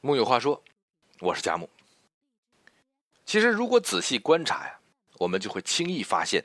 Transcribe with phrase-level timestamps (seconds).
[0.00, 0.62] 木有话说，
[1.20, 1.68] 我是佳木。
[3.24, 4.78] 其实，如果仔细观察呀，
[5.18, 6.44] 我们就会轻易发现，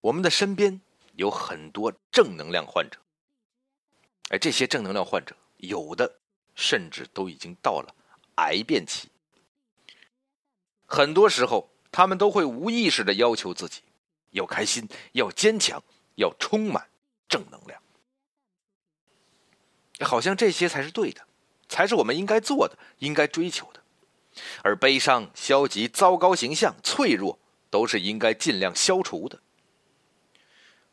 [0.00, 0.80] 我们的身边
[1.14, 2.98] 有很多正能量患者。
[4.30, 6.18] 哎，这些正能量患者，有的
[6.54, 7.94] 甚至都已经到了
[8.36, 9.10] 癌变期。
[10.86, 13.82] 很多时候，他们都会无意识的要求自己
[14.30, 15.82] 要开心、要坚强、
[16.16, 16.88] 要充满
[17.28, 17.80] 正能量，
[20.00, 21.25] 好像这些才是对的。
[21.68, 23.80] 才是我们应该做的、应该追求的，
[24.62, 27.38] 而悲伤、消极、糟糕形象、脆弱，
[27.70, 29.40] 都是应该尽量消除的。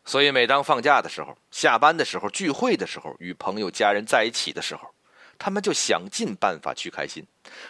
[0.06, 4.94] 所以，每当放假的时候、下班的时候、聚会的时候、与朋友、家人在一起的时候，
[5.38, 7.26] 他们就想尽办法去开心，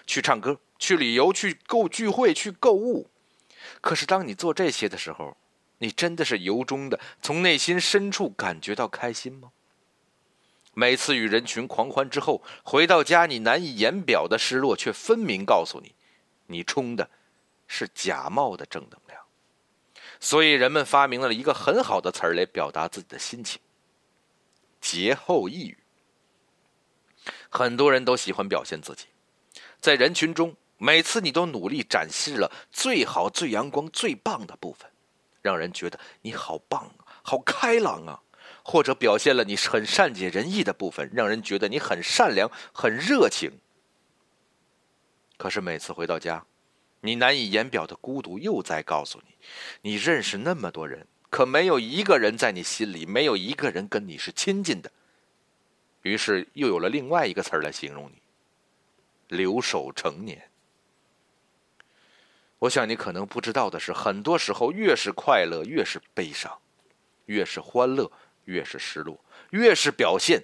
[0.07, 3.07] 去唱歌、去旅游、去购聚会、去购物。
[3.81, 5.37] 可是，当你做这些的时候，
[5.77, 9.51] 你真的是由衷的从内心深处感觉到开心吗？
[10.73, 15.93] 每次与人群狂欢之后回到家，你难以言表的失落，却分明告诉你，
[16.47, 17.09] 你充的
[17.67, 19.21] 是假冒的正能量。
[20.19, 23.61] 所以人们发明了一个很好的词儿来表达自己的心情：
[24.81, 25.77] 节后抑郁。
[27.49, 29.05] 很多人都喜欢表现自己，
[29.79, 34.89] 在人群中，每次你都努力展示了最好、最阳光、最棒的部分，
[35.41, 38.19] 让人觉得你好棒啊，好开朗啊。
[38.63, 43.51] 或者表现了你很善解人意的部分，让人觉得你很善良、很热情。
[45.37, 46.45] 可是每次回到家，
[47.01, 49.35] 你难以言表的孤独又在告诉你：
[49.81, 54.89] 你认识那么多人，可没有一个人在你心里，没有一个人跟你是亲近的。
[56.03, 58.21] 于是又有了另外一个词儿来形容你：
[59.35, 60.49] 留守成年。
[62.59, 66.51] 我想你可能不知道的是，很多时候越是快乐，越是悲伤；
[67.25, 68.09] 越是欢乐。
[68.45, 69.19] 越是失落，
[69.51, 70.43] 越是表现，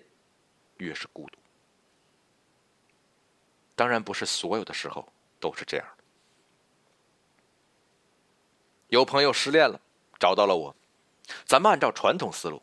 [0.77, 1.37] 越是孤独。
[3.75, 5.07] 当然，不是所有的时候
[5.39, 6.03] 都是这样的。
[8.87, 9.79] 有朋友失恋了，
[10.19, 10.75] 找到了我，
[11.45, 12.61] 咱们按照传统思路，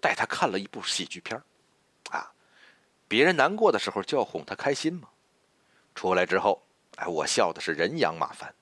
[0.00, 1.40] 带他看了一部喜剧片
[2.10, 2.32] 啊，
[3.06, 5.08] 别人难过的时候就要哄他开心嘛。
[5.94, 6.66] 出来之后，
[6.96, 8.54] 哎，我笑的是人仰马翻，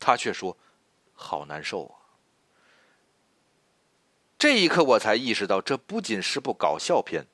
[0.00, 0.56] 他却说
[1.14, 1.94] ：“好难受啊。”
[4.44, 7.26] 这一刻，我才意识到，这不仅是部搞笑片，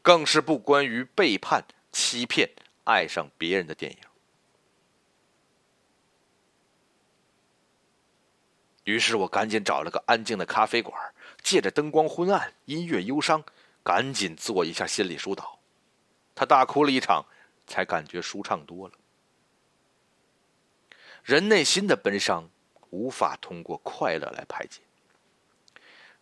[0.00, 2.48] 更是部关于背叛、欺骗、
[2.84, 3.98] 爱上别人的电影。
[8.84, 10.96] 于是我赶紧找了个安静的咖啡馆，
[11.42, 13.42] 借着灯光昏暗、音乐忧伤，
[13.82, 15.58] 赶紧做一下心理疏导。
[16.32, 17.26] 他大哭了一场，
[17.66, 18.94] 才感觉舒畅多了。
[21.24, 22.48] 人内心的悲伤，
[22.90, 24.80] 无法通过快乐来排解。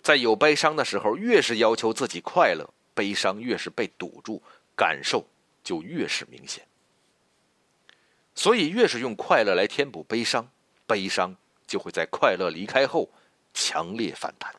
[0.02, 4.42] 在有悲伤的时候，越是要求自己快乐，悲伤越是被堵住，
[4.74, 5.26] 感受
[5.62, 6.66] 就越是明显。
[8.34, 10.50] 所以，越是用快乐来填补悲伤，
[10.86, 13.10] 悲伤就会在快乐离开后
[13.52, 14.54] 强烈反弹。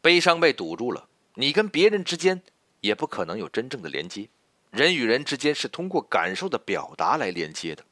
[0.00, 2.42] 悲伤被堵住了，你跟别人之间
[2.80, 4.28] 也不可能有真正的连接。
[4.70, 7.84] 人与人之间是通过感受的表达来连接的。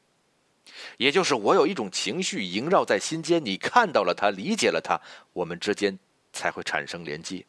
[0.97, 4.99] 也就是我有一种情绪萦绕在心间，你看到了它，理解了它，
[5.33, 5.99] 我们之间
[6.31, 7.45] 才会产生连接。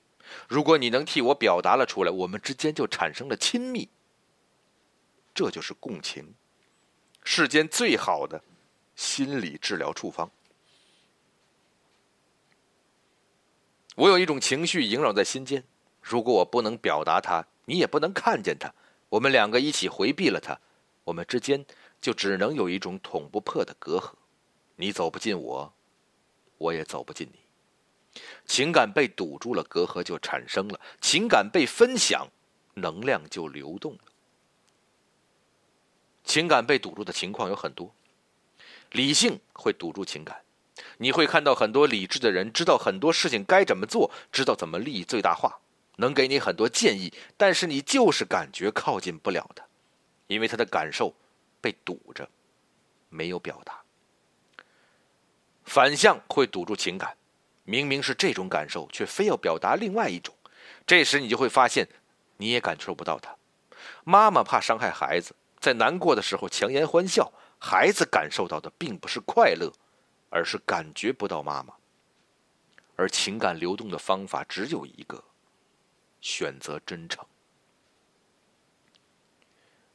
[0.48, 3.88] 如果你能替我表达了出来，我们之间就产生了亲密。
[5.34, 6.34] 这就是共情，
[7.22, 8.42] 世间最好的
[8.96, 10.30] 心理治疗处方。
[13.96, 15.62] 我有一种情绪萦绕在心间，
[16.02, 18.72] 如果我不能表达它，你也不能看见它，
[19.08, 20.58] 我们两个一起回避了它，
[21.04, 21.64] 我们之间。
[22.04, 24.12] 就只能有一种捅不破的隔阂，
[24.76, 25.72] 你走不进我，
[26.58, 28.20] 我也走不进你。
[28.44, 32.28] 情感被堵住了，隔阂就产生了；情感被分享，
[32.74, 34.00] 能量就流动了。
[36.24, 37.94] 情感被堵住的情况有很多，
[38.90, 40.42] 理性会堵住情感，
[40.98, 45.58] 你会看到很多理智的人知道很多事情该怎么做，知道怎么利益最大化，
[45.96, 49.64] 能给你很多建议，但是你就是感觉靠近不了他，
[50.26, 51.14] 因为他的感受。
[51.64, 52.28] 被堵着，
[53.08, 53.82] 没有表达。
[55.64, 57.16] 反向会堵住情感，
[57.64, 60.34] 明明是这种感受，却非要表达另外一种。
[60.86, 61.88] 这时你就会发现，
[62.36, 63.34] 你也感受不到他。
[64.04, 69.72] 妈妈怕伤害孩子，在难过的时候强颜欢笑，孩子感受到的并不是快乐，
[70.28, 71.72] 而是感觉不到妈妈。
[72.94, 75.24] 而情感流动的方法只有一个：
[76.20, 77.24] 选择真诚。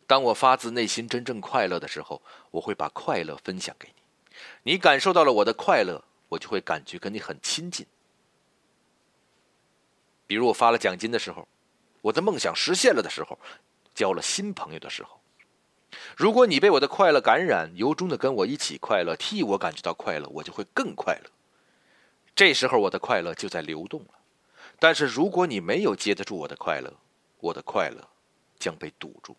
[0.09, 2.19] 当我发自内心真正快乐的时候，
[2.49, 4.71] 我会把快乐分享给你。
[4.71, 7.85] 你感受到了我的快乐，我就会感觉跟你很亲近。
[10.25, 11.47] 比如我发了奖金的时候，
[12.01, 13.37] 我的梦想实现了的时候，
[13.93, 15.21] 交了新朋友的时候。
[16.17, 21.29] 如果你被我的快乐感染，由衷的跟我一起快乐，替我感觉到快乐，我就会更快乐。
[22.33, 24.15] 这时候我的快乐就在流动了。
[24.79, 26.91] 但是如果你没有接得住我的快乐，
[27.41, 28.09] 我的快乐
[28.57, 29.37] 将被堵住。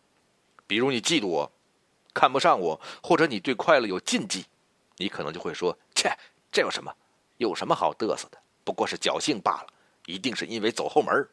[0.71, 1.53] 比如你嫉妒我，
[2.15, 4.47] 看不上我，或者你对快乐有禁忌，
[4.99, 6.17] 你可能就会说：“切，
[6.53, 6.95] 这有什么？
[7.39, 8.39] 有什么好嘚瑟的？
[8.63, 9.67] 不过是侥幸罢了。
[10.07, 11.29] 一定是因为走后门。”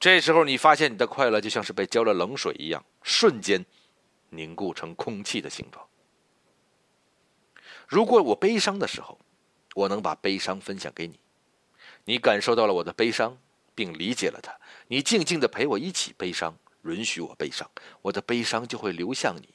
[0.00, 3.64] 这时候你发现你的快乐就像是被浇了冷水一样，瞬间。
[4.30, 5.86] 凝固成空气的形状。
[7.86, 9.20] 如果我悲伤的时候，
[9.76, 11.20] 我能把悲伤分享给你，
[12.06, 13.38] 你感受到了我的悲伤，
[13.72, 14.58] 并理解了它，
[14.88, 17.70] 你静静的陪我一起悲伤，允许我悲伤，
[18.02, 19.48] 我的悲伤就会流向你，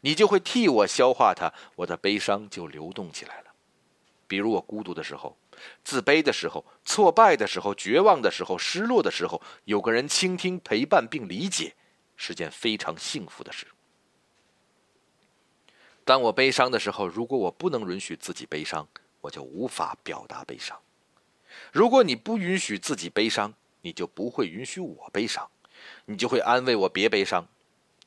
[0.00, 3.50] 你就会替我消化它，我的悲伤就流动起来了。
[4.26, 5.36] 比如我孤独的时候、
[5.82, 11.74] 自卑的时候、挫败的时候、绝望的时候、失落的时候，有个人倾听、陪伴并理解，
[12.16, 13.66] 是件非常幸福的事。
[16.04, 18.86] 当我悲伤的时候，如果我不能允许自己悲伤，
[19.20, 20.80] 我就无法表达悲伤。
[21.72, 25.50] 如果你不允许自己悲伤，你就不会允许我悲伤，
[26.06, 27.46] 你就会安慰我别悲伤，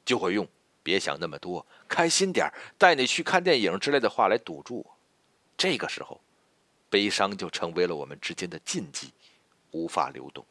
[0.06, 0.47] 就会用
[0.83, 4.97] “别想那么多，开心点带你去看电影”之类的话来堵住我。
[5.57, 6.19] 这个时候，
[6.89, 9.12] 悲伤就成为了我们之间的禁忌，
[9.71, 10.45] 无法流动。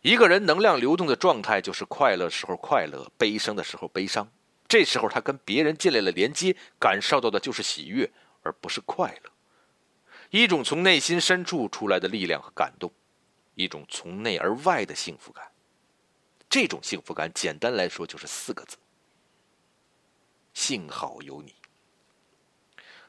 [0.00, 4.28] 一个人能量流动的状态，就是快乐时候快乐，悲伤的时候悲伤。
[4.66, 8.10] 这时候，他跟别人建立了连接，感受到的就是喜悦，
[8.42, 9.30] 而不是快乐，
[10.30, 12.90] 一种从内心深处出来的力量和感动，
[13.54, 15.51] 一种从内而外的幸福感。
[16.52, 18.76] 这种幸福感，简单来说就是四个字：
[20.52, 21.54] 幸好有你。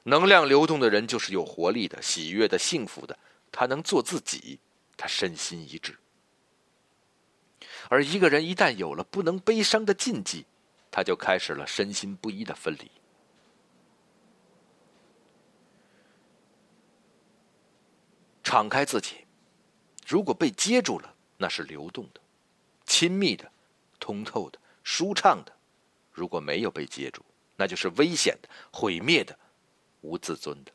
[0.04, 3.20] 能量流动的人就是有活力的、喜悦的、幸福的，
[3.52, 4.62] 他能做自己，
[4.96, 6.00] 他身心一致。
[7.90, 10.46] 而一个人一旦有了不能悲伤的禁忌，
[10.90, 12.90] 他就开始了身心不一的分离。
[18.42, 19.26] 敞开自己，
[20.08, 22.22] 如果被接住了，那是流动的、
[22.94, 23.50] 亲密的、
[24.00, 25.52] 通透的、舒畅的；
[26.12, 27.26] 如果没有被接住，
[27.56, 29.36] 那就是危险的、毁灭的、
[30.02, 30.72] 无自尊的。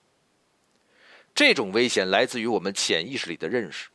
[1.32, 3.88] 这种危险来自于我们潜意识里的认识：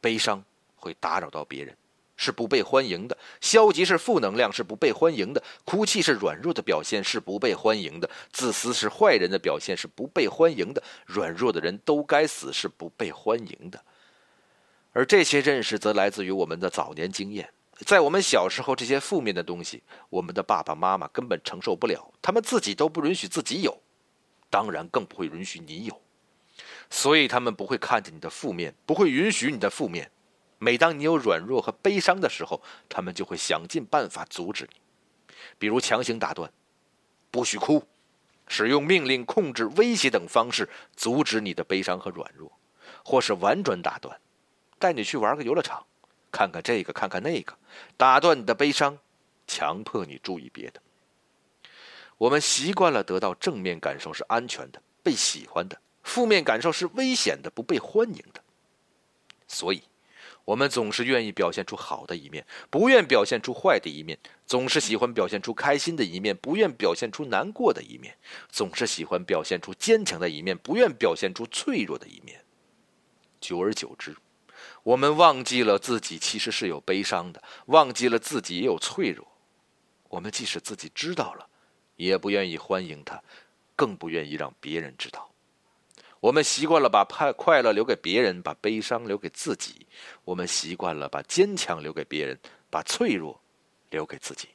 [0.00, 0.42] 悲伤
[0.76, 1.76] 会打扰到别人。
[2.16, 13.84] 是不被欢迎的，消极是负能量，是不被欢迎的；哭泣是软弱的表现，是不被欢迎的；自私是坏人的表现，是不被欢迎的；软弱的人都该死，是不被欢迎的。
[14.96, 17.52] 而这些认识则来自于我们的早年经验，
[17.84, 23.78] 在我们小时候，这些负面的东西，我们的爸爸妈妈根本承受不了，他们自己都不允许自己有，
[24.48, 26.00] 当然更不会允许你有，
[26.88, 30.10] 所以他们不会看见你的负面，不会允许你的负面。
[30.58, 36.50] 每当你有软弱和悲伤的时候，他们就会想尽办法阻止你，比如强行打断，
[37.30, 37.86] 不许哭，
[38.48, 40.66] 使用命令、控制、威胁等方式
[40.96, 42.50] 阻止你的悲伤和软弱，
[43.04, 44.18] 或是婉转打断，
[44.78, 45.86] 带你去玩个游乐场，
[46.30, 47.56] 看看这个，看看那个，
[47.96, 48.98] 打断你的悲伤，
[49.46, 50.80] 强迫你注意别的。
[52.18, 58.42] 我们习惯了得到正面感受是安全的、被喜欢的，负面感受是危险的、不被欢迎的，
[59.46, 59.82] 所以。
[60.44, 68.12] 我们总是愿意表现出好的一面，不愿表现出坏的一面；总是喜欢表现出开心的一面，不愿表现出难过的一面；
[68.48, 72.44] 总是喜欢表现出坚强的一面，不愿表现出脆弱的一面。
[73.40, 74.14] 久而久之，
[74.86, 79.26] 我们忘记了自己其实是有悲伤的，忘记了自己也有脆弱。
[80.08, 81.48] 我们即使自己知道了，
[81.96, 83.20] 也不愿意欢迎它，
[83.74, 85.28] 更不愿意让别人知道。
[86.20, 89.72] 我们习惯了把快快乐留给别人，把悲伤留给自己；
[90.24, 92.38] 我们习惯了把坚强留给别人，
[92.70, 93.40] 把脆弱
[93.90, 94.50] 留给自己。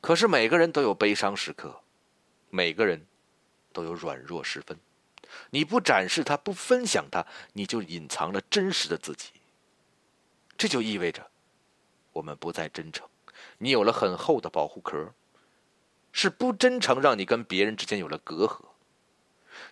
[0.00, 1.80] 可是每个人都有悲伤时刻，
[2.50, 3.04] 每个人
[3.72, 4.78] 都有软弱时分。
[5.50, 9.30] 你不展示它，不分享它，你就隐藏了真实的自己。
[10.56, 11.30] 这就意味着，
[12.12, 13.08] 我们不再真诚。
[13.58, 15.14] 你有了很厚的保护壳，
[16.12, 18.64] 是不真诚让你跟别人之间有了隔阂。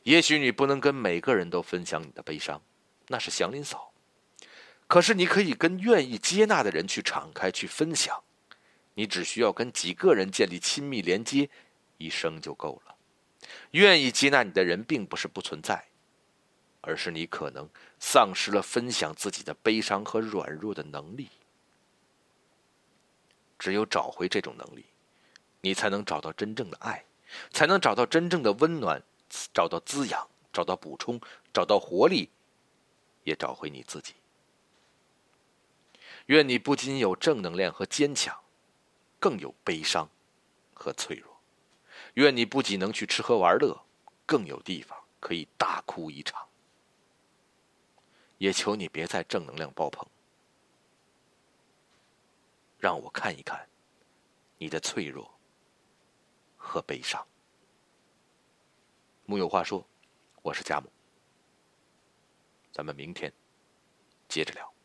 [0.02, 2.61] 也许你不能跟每个人都分享你的悲伤，
[3.08, 3.92] 那是祥林嫂。
[4.88, 8.23] 可是你可以跟愿意接纳的人去敞开去分享。
[8.94, 11.50] 你只需要跟几个人建立亲密连接，
[11.99, 12.95] 一生就够了。
[13.72, 15.86] 愿意接纳你的人并不是不存在，
[16.80, 21.28] 而是你可能丧失了分享自己的悲伤和软弱的能力。
[23.58, 24.84] 只有找回这种能力，
[25.60, 27.04] 你才能找到真正的爱，
[27.50, 29.02] 才能找到真正的温暖。
[29.52, 31.20] 找到滋养，找到补充，
[31.52, 32.30] 找到活力，
[33.24, 34.14] 也找回你自己。
[36.26, 38.38] 愿你不仅有正能量和坚强，
[39.18, 40.08] 更有悲伤
[40.72, 41.35] 和脆弱。
[42.16, 43.78] 愿你不仅能去吃喝玩乐，
[44.25, 46.49] 更有地方可以大哭一场。
[48.38, 50.06] 也求你别再正能量爆棚，
[52.78, 53.68] 让我看一看
[54.56, 55.30] 你的脆弱
[56.56, 57.26] 和悲伤。
[59.26, 59.87] 木有话说，
[60.40, 60.90] 我是贾母，
[62.73, 63.30] 咱们明天
[64.26, 64.75] 接着聊。